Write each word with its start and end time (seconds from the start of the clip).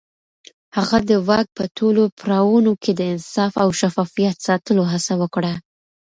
هغه 0.77 0.97
د 1.09 1.11
واک 1.27 1.47
په 1.57 1.63
ټولو 1.77 2.01
پړاوونو 2.19 2.71
کې 2.83 2.91
د 2.95 3.01
انصاف 3.13 3.53
او 3.63 3.69
شفافيت 3.79 4.35
ساتلو 4.47 4.83
هڅه 4.91 5.13
وکړه. 5.21 5.53